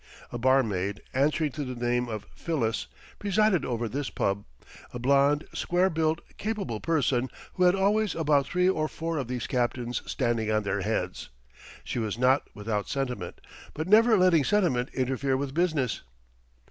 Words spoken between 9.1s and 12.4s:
of these captains standing on their heads. She was